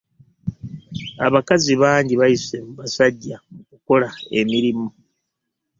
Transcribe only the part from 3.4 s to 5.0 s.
mu kukola emirimu.